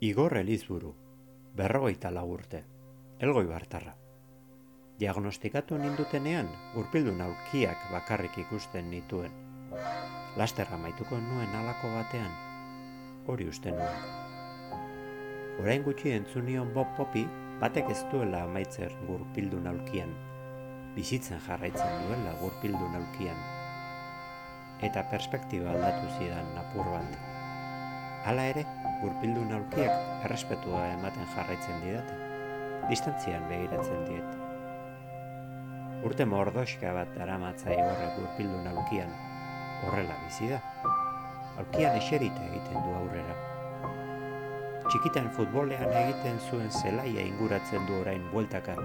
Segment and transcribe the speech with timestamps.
[0.00, 0.92] Igor Elizburu,
[1.58, 2.60] berrogeita lagurte,
[3.18, 3.96] elgoi bartarra.
[5.00, 6.46] Diagnostikatu nindutenean,
[6.78, 9.32] urpildu naulkiak bakarrik ikusten nituen.
[10.38, 12.30] Lasterra maituko nuen alako batean,
[13.26, 14.78] hori uste nuen.
[15.64, 17.24] Orain gutxi entzunion Bob Popi,
[17.58, 20.12] batek ez duela amaitzer gurpildu naulkian.
[20.94, 23.42] Bizitzen jarraitzen duela gurpildu naulkian.
[24.78, 27.37] Eta perspektiba aldatu zidan apur bat.
[28.26, 28.64] Hala ere,
[29.02, 32.16] gurpildu naulkiak errespetua ematen jarraitzen didate.
[32.90, 34.36] Distantzian begiratzen diet.
[36.08, 39.12] Urte mordoska bat aramatza igorra gurpildu naulkian,
[39.86, 40.60] horrela bizi da.
[41.58, 43.36] Aulkian eserita egiten du aurrera.
[44.88, 48.76] Txikitan futbolean egiten zuen zelaia inguratzen du orain bueltaka,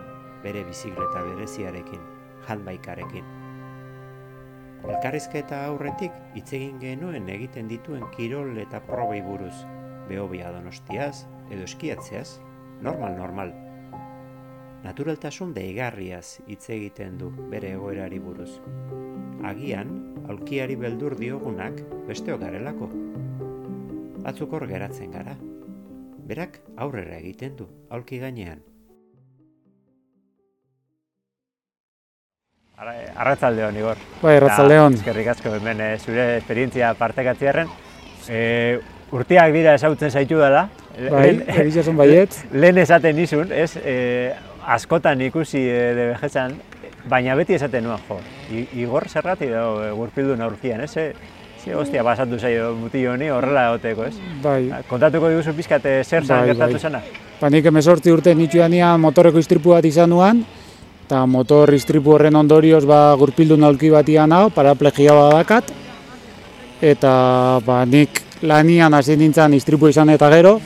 [0.43, 2.01] bere bizikleta bereziarekin,
[2.49, 3.42] handbaikarekin.
[4.83, 9.55] Elkarrizketa aurretik hitz egin genuen egiten dituen kirol eta probei buruz,
[10.09, 12.39] behobia donostiaz edo eskiatzeaz,
[12.83, 13.53] normal normal.
[14.83, 18.57] Naturaltasun deigarriaz hitz egiten du bere egoerari buruz.
[19.47, 19.95] Agian,
[20.27, 22.91] aulkiari beldur diogunak beste garelako.
[24.27, 25.37] Batzuk hor geratzen gara.
[26.27, 28.72] Berak aurrera egiten du, aulki gainean.
[33.15, 33.97] Arratzalde hon, Igor.
[34.21, 34.79] Bai, arratzalde.
[34.97, 37.69] Eskerrik asko, hemen eh, zure esperientzia partekatziarren.
[38.27, 38.79] E,
[39.13, 40.67] urteak dira esautzen zaitu dela.
[41.11, 41.29] Bai,
[41.61, 42.35] egizasun baiet.
[42.63, 43.75] Lehen esaten nizun, ez?
[43.77, 44.33] E,
[44.75, 46.09] askotan ikusi e, de
[47.09, 48.19] baina beti esaten nuen, jo,
[48.79, 50.95] Igor zergati dago e, gurpildu naurkian, ez?
[50.97, 51.13] E,
[51.63, 54.15] ze, ostia, basatu zaio muti honi horrela egoteko, ez?
[54.43, 54.71] Bai.
[54.89, 56.81] Kontatuko diguzu pizkate zer zan bai, gertatu bai.
[56.81, 57.01] zena?
[57.39, 60.43] Ba, nik emezortzi urte nitxuanian motorreko istripu bat izan nuan,
[61.03, 65.71] eta motor istripu horren ondorioz ba, gurpildu naulki batian hau, paraplegia badakat,
[66.81, 67.13] eta
[67.65, 70.57] ba, nik lanian hasi nintzen istripu izan eta gero,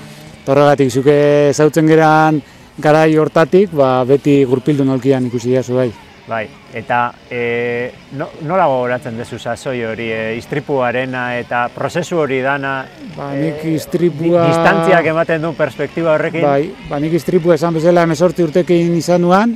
[0.43, 1.17] eta horregatik zuke
[1.53, 2.41] zautzen geran
[2.77, 5.89] garai hortatik, ba, beti gurpildu naulkian ikusi da bai.
[6.27, 6.43] Bai,
[6.75, 12.83] eta e, no, nola gogoratzen dezu sasoi hori, e, istripuarena eta prozesu hori dana,
[13.15, 14.43] Ba, nik istripua...
[14.51, 19.55] distantziak ematen du perspektiba horrekin, Bai, ba, nik istripua esan bezala emezortzi urtekin izan nuan,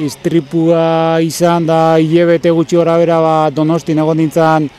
[0.00, 4.70] istripua izan da hilebete gutxi gora bera ba, donostin egon nintzen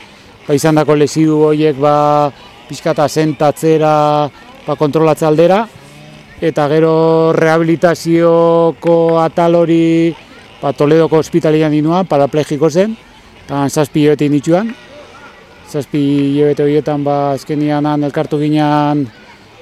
[0.46, 2.32] ba, izan dako lesidu horiek ba,
[2.68, 3.94] pixkata sentatzera
[4.66, 5.62] ba, kontrolatze aldera
[6.42, 10.14] eta gero rehabilitazioko atal hori
[10.62, 12.96] ba, Toledoko ospitalian dinuan, paraplegiko zen,
[13.44, 14.72] eta zazpi hilabete nitsuan.
[15.70, 16.00] Zazpi
[16.32, 19.06] hilabete horietan ba, azkenian elkartu ginean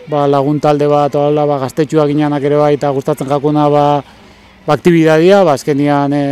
[0.09, 3.87] ba, lagun talde bat, hola, ba, gaztetxuak gineanak ere bai, eta gustatzen jakuna ba,
[4.67, 6.25] ba, aktibidadia, ba, azkenian e,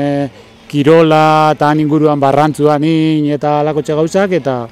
[0.71, 4.67] kirola eta han inguruan barrantzuan in, eta alakotxe gauzak, eta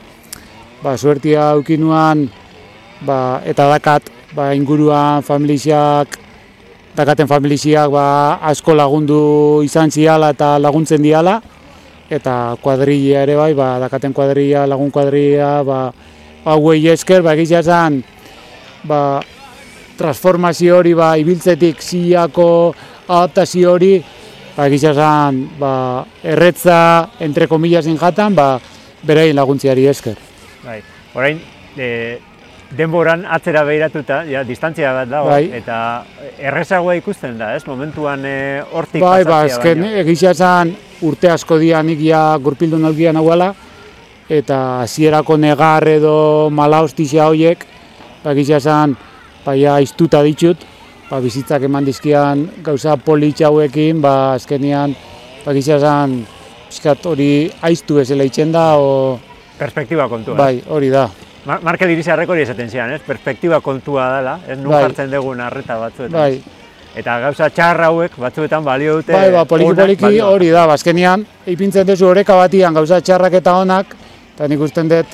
[0.82, 2.28] ba, suertia aukinuan
[3.02, 6.18] ba, eta dakat ba, inguruan familiziak,
[6.94, 11.40] dakaten familiziak ba, asko lagundu izan ziala eta laguntzen diala,
[12.08, 15.80] eta kuadrilla ere bai, ba, dakaten kuadrilla, lagun kuadrilla, ba,
[16.48, 17.90] hauei esker, ba, egitea
[18.86, 19.20] ba,
[19.98, 22.74] transformazio hori ba, ibiltzetik ziako
[23.08, 23.96] adaptazio hori,
[24.56, 25.72] ba, egitea zen, ba,
[26.22, 26.78] erretza,
[27.24, 28.48] entre komillasin jatan, ba,
[29.06, 30.18] berain laguntziari esker.
[30.64, 30.80] Bai,
[31.14, 31.40] orain,
[31.76, 32.18] e,
[32.76, 35.48] denboran atzera behiratuta, ja, distantzia bat dago, Bai.
[35.56, 35.78] eta
[36.36, 37.64] errezagoa ikusten da, ez?
[37.66, 38.36] Momentuan e,
[38.72, 40.74] hortik Bai, ba, azken egitea zen
[41.06, 43.54] urte asko dia nik ja gurpildu nalgian hauala,
[44.28, 47.64] eta hasierako negar edo malaostizia horiek,
[48.24, 48.98] ba, egitea zen,
[49.46, 50.66] ba, ja, iztuta ditut,
[51.10, 54.94] ba, bizitzak eman dizkian gauza politxe hauekin, ba, azkenian,
[55.44, 56.18] ba, egitea zen,
[56.68, 57.30] pixkat hori
[57.62, 59.18] aiztu bezala itxen da, o,
[59.58, 60.36] Perspektiba kontua.
[60.38, 61.08] bai, hori da.
[61.48, 63.00] Mar Markel Irizarrek hori esaten zian, ez?
[63.06, 64.58] Perspektiba kontua dela, ez?
[64.58, 64.82] Nun Bai.
[64.84, 66.12] jartzen dugun arreta batzuetan.
[66.20, 66.42] Bai,
[66.98, 69.12] Eta gauza txar hauek batzuetan balio dute.
[69.12, 73.94] bai, ba, poliki poliki hori da, bazkenian, ipintzen duzu oreka batian gauza txarrak eta onak,
[74.34, 75.06] eta nik usten dut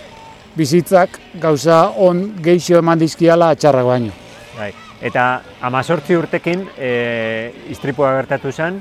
[0.57, 4.13] bizitzak gauza on geixo eman dizkiala txarrak baino.
[4.57, 4.73] Bai.
[5.03, 8.79] Eta amazortzi urtekin e, istripua gertatu zen,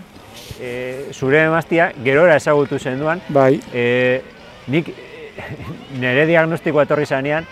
[0.60, 4.21] e, zure emaztia gerora ezagutu zenduan, Bai, e,
[4.68, 4.92] nik
[6.01, 7.48] nire diagnostikoa etorri zanean,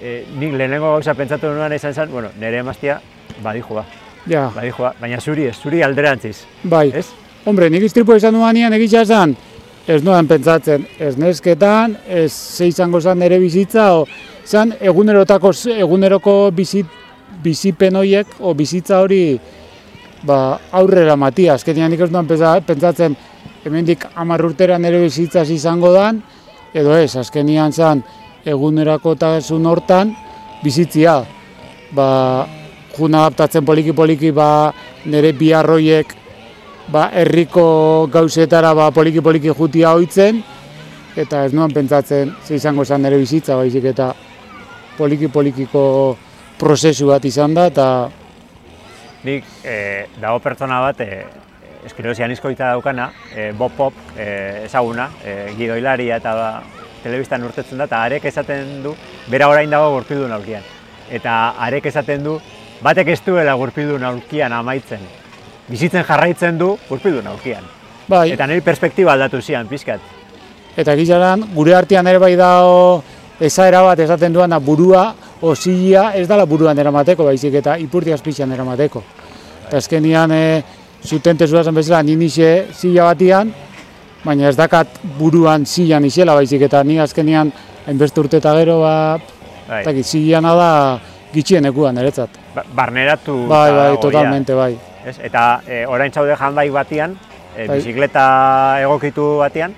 [0.00, 3.00] e, nik lehenengo gauza pentsatu nuen izan zen, bueno, nire emaztia
[3.42, 3.84] badijua,
[4.30, 6.90] ja, badijua, baina zuri ez, zuri alderantziz, bai.
[6.94, 7.08] ez?
[7.44, 9.34] Hombre, nik istripu izan nuanean egitza zen,
[9.86, 14.06] ez nuen pentsatzen, ez nesketan, ez ze izango zen nire bizitza, o,
[14.46, 16.88] zen egunerotako, eguneroko bizit,
[17.44, 19.38] bizipen horiek, o bizitza hori,
[20.24, 23.16] ba, aurrera matia, azkenean nik ez nuen pentsa- pentsatzen,
[23.64, 26.22] hemendik hamar urtera nire bizitzaz izango dan,
[26.74, 28.02] edo ez, azkenian zen
[28.44, 30.16] egunerakotasun hortan
[30.64, 31.22] bizitzia.
[31.94, 32.44] ba,
[32.96, 34.72] jun adaptatzen poliki-poliki ba,
[35.06, 36.10] nire biarroiek
[36.90, 40.42] ba, herriko gauzetara ba, poliki-poliki jutia hoitzen,
[41.14, 44.12] eta ez nuan pentsatzen ze izango zen nire bizitza, baizik eta
[44.98, 45.84] poliki-polikiko
[46.58, 47.88] prozesu bat izan da, eta
[49.24, 51.24] Nik e, dago pertsona bat, e,
[51.88, 56.50] esklerosia nizkoita daukana, e, Bob Pop, e, ezaguna, e, gidoilaria eta da,
[57.02, 58.92] telebistan urtetzen da, eta arek esaten du,
[59.32, 60.62] bera orain dago gurpildu aurkian.
[61.10, 62.38] Eta arek esaten du,
[62.84, 65.00] batek ez duela gurpildu aurkian amaitzen.
[65.68, 67.64] Bizitzen jarraitzen du gurpildu aurkian.
[68.08, 70.00] bai, Eta niri perspektiba aldatu zian, pizkat.
[70.76, 73.02] eta gizaran, gure artean ere bai dago
[73.40, 79.02] ezaera bat esaten duana burua, osilia ez dala buruan eramateko, baizik eta ipurti azpixan eramateko.
[79.66, 80.62] Eta azkenian, e,
[81.04, 83.52] zuten tezuazen bezala, ni nixe zila batian,
[84.24, 87.52] baina ez dakat buruan zilan isela, baizik eta ni azkenian,
[87.86, 89.18] hainbeste urte eta gero, ba,
[89.68, 90.02] Bai.
[90.02, 91.00] zilana da
[91.32, 92.30] gitxien ekuan, niretzat.
[92.54, 94.76] Ba- Barneratu Bai, bai, totalmente, bai.
[95.04, 95.18] Ez?
[95.20, 97.16] Eta e, orain zaude jandaik batian,
[97.56, 97.76] e, Bai.
[97.76, 99.74] bizikleta egokitu batian,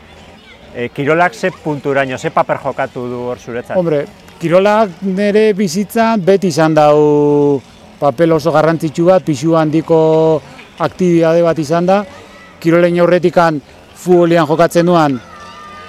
[0.74, 3.76] e, kirolak ze punturaino, ze paper jokatu du hor zuretzat?
[3.76, 4.04] Hombre,
[4.40, 7.60] kirolak nire bizitzan beti izan dau
[8.00, 10.40] papel oso garrantzitsu bat, pixu handiko
[10.78, 12.02] aktibitate bat izan da.
[12.60, 13.60] Kirolein aurretikan
[13.96, 15.16] futbolian jokatzen duan,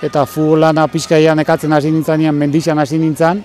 [0.04, 3.44] eta futbolana pixkaian ekatzen hasi nintzanean mendixan hasi nintzen,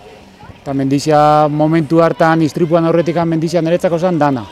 [0.62, 4.44] eta mendixia momentu hartan istripuan aurretikan mendixia niretzako zen dana.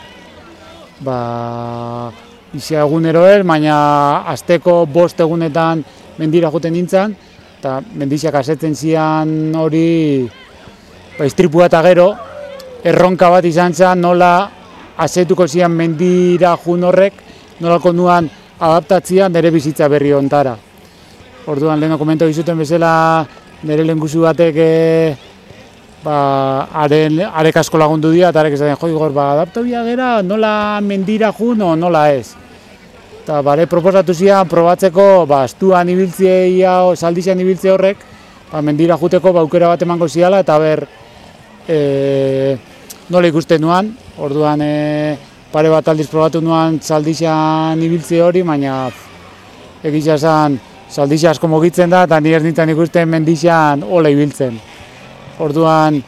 [1.01, 2.11] Ba,
[2.55, 3.77] izia egunero el, baina
[4.33, 5.85] asteko bost egunetan
[6.19, 7.17] mendira joten nintzen,
[7.61, 10.29] eta mendiziak asetzen zian hori
[11.21, 12.09] ba, istripua eta gero,
[12.81, 14.33] erronka bat izan zen nola
[15.05, 17.19] asetuko zian mendira jun horrek,
[17.61, 20.57] nolako nuan adaptatzia nire bizitza berri ontara.
[21.53, 22.93] Orduan lehen komento dizuten bezala
[23.69, 24.71] nire lehenguzu batek e,
[26.05, 26.17] ba,
[26.85, 31.33] haren, arek asko lagundu dira, eta arek esaten, jo, Igor, ba, adapta gera, nola mendira
[31.37, 32.33] jun o nola ez.
[33.21, 38.09] Eta bare proposatu zian probatzeko ba, astuan ibiltzea, saldizian ibiltze horrek,
[38.53, 40.87] ba, mendira juteko ba, aukera bat emango ziala, eta ber,
[41.71, 42.57] e,
[43.11, 45.17] nola ikusten nuan, orduan e,
[45.53, 48.83] pare bat aldiz probatu nuan saldizian ibiltze hori, baina
[49.87, 50.59] egia esan
[50.91, 54.59] saldizia asko mugitzen da, eta ni ez nintzen ikusten mendixan hola ibiltzen.
[55.41, 56.01] Orduan,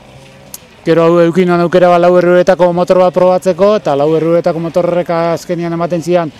[0.84, 5.10] gero hau eukin nuen aukera bat lau erruretako motor bat probatzeko, eta lau erruretako motorrek
[5.16, 6.32] azkenian ematen zian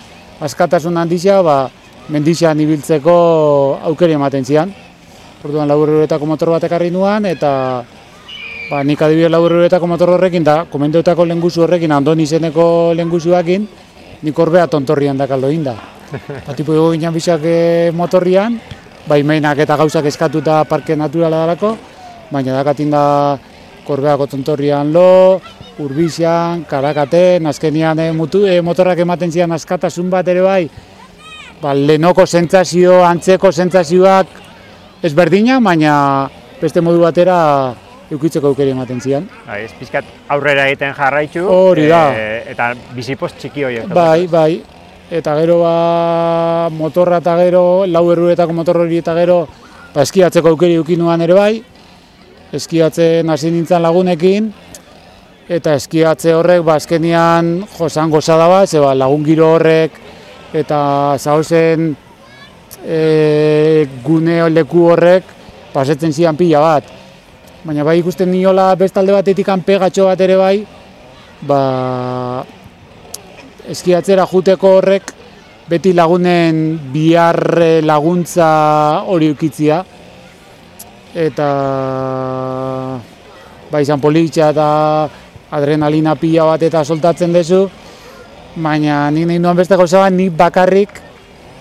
[0.43, 1.69] askatasun handizia, ba,
[2.11, 3.15] mendixan ibiltzeko
[3.89, 4.73] aukeri ematen zian.
[5.43, 7.83] Orduan lau erruretako motor bat ekarri nuan, eta
[8.69, 13.67] ba, nik adibidez lau erruretako motor horrekin, da komentuetako lenguzu horrekin, andoni izeneko lenguzuakin,
[14.23, 15.75] nik orbea tontorrian dakaldo inda.
[16.45, 18.59] Ba, tipo ego ginen bizak eh, motorrian,
[19.09, 21.73] baimenak eta gauzak eskatuta parke naturala dalako,
[22.29, 23.03] baina dakatin da
[23.83, 25.41] korbeako tontorrian lo,
[25.81, 30.63] urbixan, karakaten, azkenian eh, mutu, eh, motorrak ematen zian askatasun bat ere bai,
[31.61, 34.37] ba, lehenoko sentsazio, antzeko sentsazioak
[35.03, 35.95] ezberdina, baina
[36.61, 37.73] beste modu batera
[38.11, 39.27] eukitzeko aukeri ematen zian.
[39.47, 41.45] Bai, ez pizkat aurrera egiten jarraitu.
[41.49, 42.05] Hori da.
[42.15, 43.87] e, eta bizipoz txiki horiek.
[43.93, 44.61] Bai, bai.
[45.13, 49.43] Eta gero ba, motorra eta gero, lau erruretako motor hori eta gero,
[49.93, 51.53] ba, eskiatzeko aukeri eduki nuan ere bai.
[52.53, 54.51] Eskiatzen hasi nintzen lagunekin,
[55.49, 59.99] eta eskiatze horrek, ba, azkenian josan gozada bat, ze ba, lagun giro horrek,
[60.53, 60.79] eta
[61.19, 61.93] zauzen
[62.85, 65.29] e, gune leku horrek,
[65.73, 66.91] pasetzen zian pila bat.
[67.63, 70.65] Baina bai ikusten niola bestalde batetik pegatxo bat ere bai,
[71.47, 72.43] ba,
[73.71, 75.13] eskiatzera juteko horrek
[75.69, 77.39] beti lagunen bihar
[77.87, 79.79] laguntza hori ukitzia.
[81.15, 81.47] Eta
[83.71, 84.67] ba, izan politxa eta
[85.55, 87.69] adrenalina pila bat eta soltatzen dezu,
[88.55, 90.99] baina nik nahi nuen beste gauza bat, nik bakarrik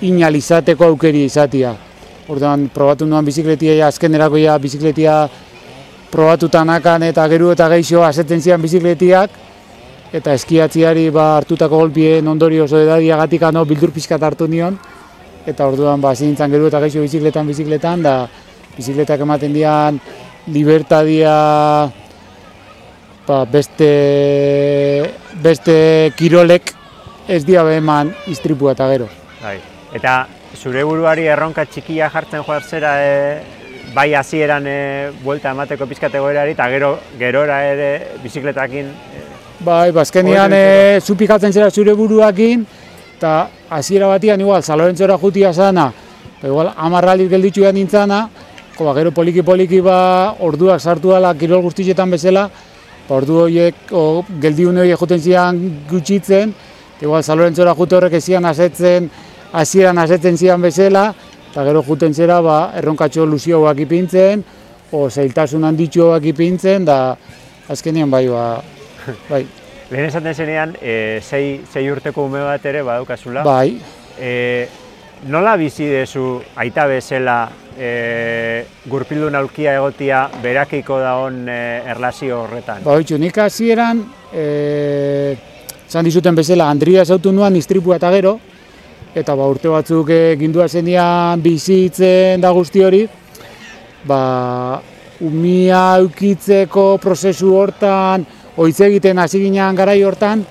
[0.02, 1.76] inalizateko aukeri izatia.
[2.26, 5.28] Orduan, probatu nuen bizikletia, azkenerako ja, bizikletia
[6.12, 6.68] probatutan
[7.02, 9.30] eta geru eta geixo asetzen zian bizikletiak,
[10.12, 14.76] eta eskiatziari ba, hartutako golpien ondorio oso edadiagatik ano bildur pixkat hartu nion,
[15.46, 18.28] eta orduan ba, hasi nintzen geru eta geixo bizikletan bizikletan, da
[18.76, 19.98] bizikletak ematen dian
[20.52, 21.32] libertadia
[23.26, 23.90] ba, beste,
[25.42, 26.74] beste kirolek
[27.28, 29.08] ez dia eman istripua eta gero.
[29.40, 29.58] Bai.
[29.96, 30.26] Eta
[30.56, 33.12] zure buruari erronka txikia jartzen joarzera e,
[33.94, 37.90] bai hasieran e, buelta emateko pizkat egoerari eta gero gerora ere
[38.22, 39.22] bizikletakin e,
[39.62, 42.64] Bai, bazkenian Hori e, zupikatzen zera zure buruakin,
[43.14, 45.92] eta hasiera batian igual, Salorentzora jutia zana,
[46.40, 48.24] ba, igual, amarralit gelditzu behar nintzana,
[48.74, 49.98] jo, ba, gero poliki-poliki ba,
[50.42, 52.48] orduak sartu dela kirol guztietan bezala,
[53.06, 56.56] ba, ordu horiek, o, geldiune horiek juten zian gutxitzen,
[56.96, 59.06] eta igual Salorentzora jute horrek ezian asetzen,
[59.52, 61.12] hasieran asetzen zian bezala,
[61.52, 64.40] eta gero juten zera ba, erronkatxo luzioak ipintzen,
[64.96, 67.14] o zailtasun handitxoak ipintzen, da
[67.68, 68.46] azkenean bai, ba,
[69.28, 69.44] bai,
[69.92, 73.44] Lehen esaten zenean, e, sei, sei urteko ume bat ere badaukazula.
[73.44, 73.76] bai,
[74.12, 74.68] E,
[75.32, 77.36] nola bizi dezu aita bezala
[77.76, 82.82] e, gurpildun aulkia egotia berakiko dagoen e, erlazio horretan?
[82.84, 85.36] Ba, oitxu, nik hasieran, e,
[85.88, 88.38] zan dizuten bezala, Andria zautu nuan istripua eta gero,
[89.14, 93.02] eta ba, urte batzuk e, gindua zenian bizitzen da guzti hori,
[94.08, 94.80] ba,
[95.22, 98.24] umia eukitzeko prozesu hortan,
[98.56, 100.44] oitz egiten hasi ginean garai hortan,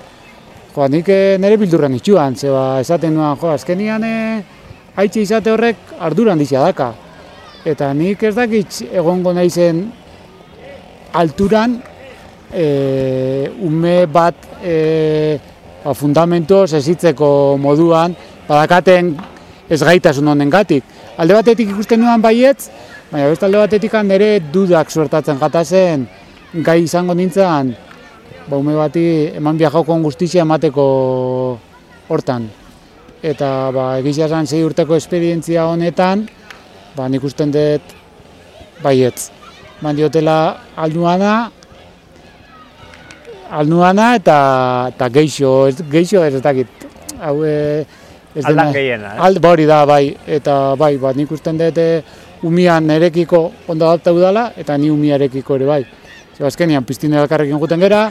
[0.74, 4.16] joa, nik e, nire bildurran itxuan, zeba esaten nuan, jo, azkenian e,
[4.96, 6.92] haitxe izate horrek arduran dizia daka.
[7.66, 9.84] Eta nik ez dakit egongo naizen
[11.18, 11.76] alturan
[12.50, 12.66] e,
[13.62, 14.76] ume bat e,
[15.84, 18.16] ba, fundamentoz ezitzeko moduan
[18.52, 19.14] badakaten
[19.68, 20.84] ez gaitasun honengatik.
[21.16, 22.68] Alde batetik ikusten nuan baietz,
[23.10, 26.06] baina beste alde batetik nire dudak suertatzen jatazen
[26.52, 27.74] gai izango nintzen
[28.48, 29.04] ba, ume bati
[29.38, 30.84] eman biajokon guztizia emateko
[32.08, 32.48] hortan.
[33.22, 36.26] Eta ba, egizia esan sei urteko esperientzia honetan,
[36.96, 37.94] ba, nik usten dut
[38.82, 39.30] baietz.
[39.82, 40.36] Man diotela
[40.76, 41.50] alduana,
[43.50, 44.38] alduana eta,
[44.94, 45.52] eta geixo,
[45.90, 46.88] geixo ez dakit.
[47.22, 47.84] Hau, e,
[48.34, 49.20] ez Aldan dena- gehiena, eh?
[49.20, 52.02] Ald, ba, hori da, bai, eta bai, ba, nik usten dut e,
[52.42, 55.82] umian erekiko ondo adaptatu dela, eta ni umiarekiko ere bai.
[56.36, 58.06] Zer azkenean, piztine elkarrekin juten gera,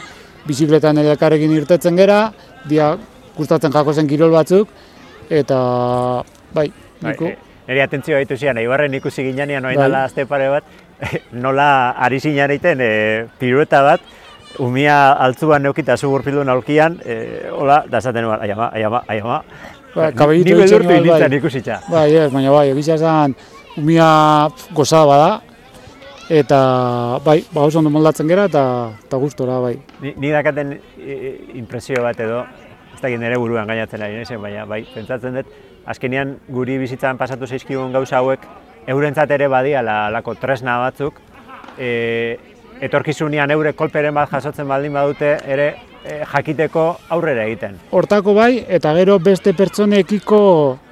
[0.48, 2.32] bizikletan elkarrekin irtetzen gera,
[2.70, 2.96] dia
[3.38, 4.70] gustatzen jako zen kirol batzuk,
[5.30, 5.58] eta
[6.54, 6.70] bai,
[7.02, 7.38] Bai, niko, e,
[7.68, 9.88] nire atentzioa ditu zian, Eibarren ikusi ginean orain Bai.
[9.88, 10.64] dela azte pare bat,
[11.44, 12.92] nola ari zinan egiten e,
[13.40, 14.02] pirueta bat,
[14.60, 19.44] umia altzuan neukita zu aulkian, e, hola, da esaten nuen, aiama, aiama, aiama.
[19.96, 21.00] Ni- kabellitu Ni nuen, bai.
[21.02, 21.80] nintzen ikusitza.
[21.90, 23.36] bai, ez, baina bai, egizia esan,
[23.78, 25.42] umia gozada bada,
[26.30, 28.64] eta bai, ba oso ondo moldatzen gera, eta,
[29.04, 29.76] eta gustora, bai.
[30.02, 31.18] Ni, ni dakaten e,
[31.60, 32.46] impresio bat edo,
[32.94, 35.52] ez dakit nire buruan gainatzen ari naizen, baina bai, pentsatzen dut,
[35.86, 38.40] azkenean guri bizitzan pasatu zaizkigun gauza hauek,
[38.88, 41.20] eurentzat ere badiala alako tresna batzuk,
[41.78, 42.38] e,
[42.82, 47.78] etorkizunean eure kolperen bat jasotzen baldin badute ere e, jakiteko aurrera egiten.
[47.92, 50.42] Hortako bai, eta gero beste pertsonekiko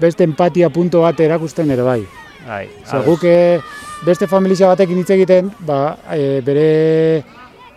[0.02, 2.02] beste empatia punto bat erakusten ere bai.
[2.46, 3.60] Bai, Zer guk eh,
[4.06, 7.24] beste familia batekin hitz egiten, ba, e, bere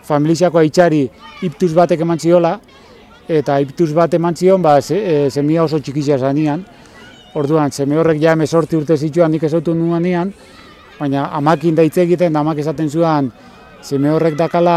[0.03, 1.03] familiako aitxari
[1.45, 2.57] iptuz batek eman ziola,
[3.27, 6.63] eta iptuz bat eman zion, ba, ze, e, semia oso txikizia zanian.
[7.33, 10.33] Orduan, seme horrek ja emesorti urte zituan nik esautu nuanean,
[10.99, 13.31] baina amakin da hitz egiten, amak esaten zuan,
[13.81, 14.75] seme horrek dakala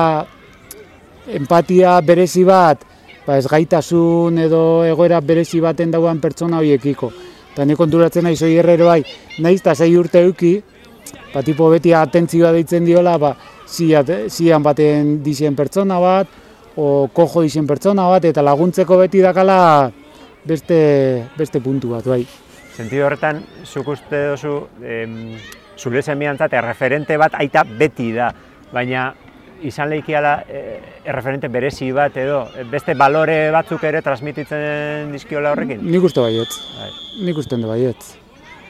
[1.27, 2.83] empatia berezi bat,
[3.27, 7.11] ba, ez gaitasun edo egoera berezi baten dauan pertsona horiekiko.
[7.53, 9.03] Eta ni konturatzen naiz hori ere bai,
[9.41, 10.55] naiz eta sei urte euki,
[11.35, 13.35] ba, tipo beti atentzioa deitzen diola, ba,
[13.67, 16.29] ziat, zian baten dizien pertsona bat,
[16.77, 19.91] o kojo dizien pertsona bat, eta laguntzeko beti dakala
[20.47, 20.79] beste,
[21.37, 22.23] beste puntu bat, bai.
[22.77, 25.39] Sentido horretan, zuk uste duzu, em,
[25.77, 28.33] zure erreferente bat aita beti da,
[28.73, 29.15] baina
[29.63, 30.61] izan lehikiala e,
[31.05, 35.85] erreferente berezi bat edo, e, beste balore batzuk ere transmititzen dizkiola horrekin?
[35.87, 36.91] Nik uste baietz, Bai.
[37.27, 38.17] nik uste dut baietz.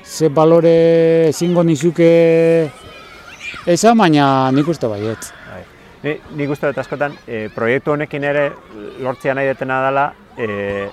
[0.06, 2.10] Ze balore ezingo nizuke
[3.66, 5.32] eza, baina nik uste baietz.
[5.50, 5.64] Bai.
[6.04, 8.50] Ni, nik uste dut askotan, e, proiektu honekin ere
[9.02, 10.06] lortzea nahi detena dela,
[10.38, 10.88] e,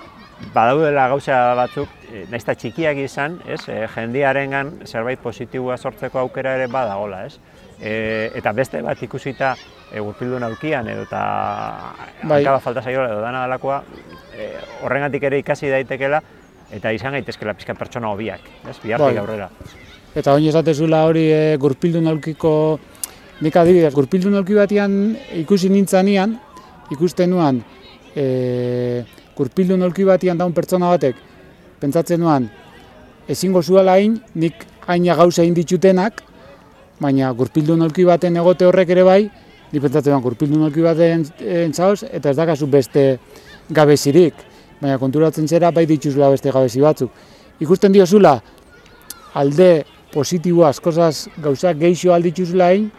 [0.53, 6.55] badaudela gauza batzuk, e, nahiz eta txikiak izan, ez, e, jendiarengan zerbait positiboa sortzeko aukera
[6.57, 7.37] ere badagola, ez?
[7.79, 9.53] E, eta beste bat ikusita
[9.91, 11.23] e, gurpildun aulkian edo eta
[12.29, 12.43] Bai.
[12.61, 13.83] falta zaiola edo dana dalakoa,
[14.35, 14.49] e,
[14.83, 16.21] horrengatik ere ikasi daitekela
[16.73, 18.77] eta izan gaitezkela pizka pertsona hobiak, ez?
[18.83, 19.17] Bihartik Bai.
[19.21, 19.49] aurrera.
[20.13, 22.53] Eta oin esatezula hori e, gurpildun aulkiko,
[23.41, 26.37] nik adibidez, gurpildun aulki batian ikusi nintzanean,
[26.93, 27.63] ikusten nuan,
[28.15, 29.03] e,
[29.37, 31.17] gurpildun aulki batian daun pertsona batek,
[31.81, 32.49] pentsatzen nuan,
[33.27, 36.21] ezingo zuela hain, nik haina gauza egin ditutenak,
[37.01, 39.21] baina gurpildun aulki baten egote horrek ere bai,
[39.71, 41.25] nik pentsatzen nuan, gurpildun aulki baten
[41.65, 43.05] entzauz, eta ez dakazu beste
[43.73, 44.35] gabezirik,
[44.81, 47.11] baina konturatzen zera bai dituzula beste gabezi batzuk.
[47.63, 48.37] Ikusten diozula,
[49.33, 52.91] alde positiboaz, kozaz gauzak geixo aldituzula egin,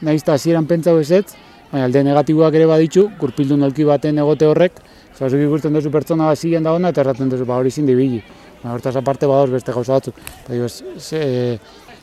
[0.00, 1.34] nahiz eta hasieran pentsau ezetz,
[1.72, 4.78] baina alde negatiboak ere baditzu, gurpildun aulki baten egote horrek,
[5.18, 8.20] zauzuk ikusten duzu pertsona bat ziren da hona, eta erraten duzu, ba hori zin dibili.
[8.62, 10.20] Baina hortaz aparte badauz beste gauza batzuk.
[10.44, 11.20] Eta dio, se,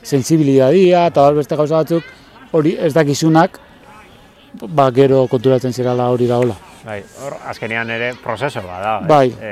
[0.03, 2.11] sensibilidadia, eta beste gauza batzuk,
[2.51, 3.59] hori ez dakizunak,
[4.67, 6.72] ba, gero konturatzen zerala hori da hola.
[6.83, 8.97] Bai, hor, azkenean ere prozeso bada.
[9.07, 9.29] Bai.
[9.39, 9.51] E,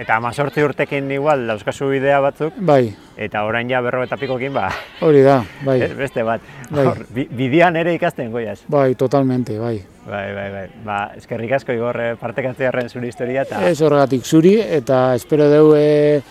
[0.00, 4.70] eta amazortzi urtekin igual dauzkazu idea batzuk, Bai, eta orain ja berro eta pikokin, ba,
[5.04, 6.40] hori da, bai, beste bat.
[6.70, 6.86] Bai.
[6.86, 8.62] Hor, bi- bidean ere ikasten goiaz.
[8.72, 9.82] bai, totalmente, bai.
[10.06, 10.66] Bai, bai, bai.
[10.86, 15.74] Ba, eskerrik asko Igor eh, partekatzearen zure historia eta Ez horregatik zuri, eta espero deu
[15.76, 16.22] e,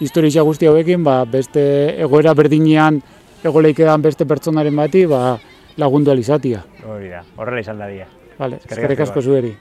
[0.00, 3.02] historia guzti hauekin, ba, beste egoera berdinean
[3.44, 5.36] egoleikedan beste pertsonaren bati, ba,
[5.76, 6.64] lagundu alizatia.
[6.86, 7.24] hori da.
[7.36, 8.06] Horrela izan da dia.
[8.38, 9.54] Vale, Eskerrik asko zueri.